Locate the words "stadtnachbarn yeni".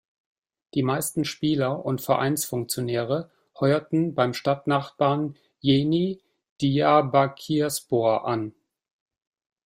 4.33-6.23